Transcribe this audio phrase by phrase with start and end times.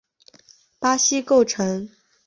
[0.79, 1.87] 巴西构成。